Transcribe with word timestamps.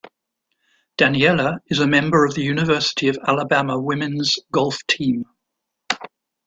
Daniela 0.97 1.59
is 1.67 1.77
a 1.77 1.85
member 1.85 2.25
of 2.25 2.33
the 2.33 2.41
University 2.41 3.07
of 3.07 3.19
Alabama 3.27 3.79
Women's 3.79 4.35
Golf 4.51 4.79
Team. 4.87 5.25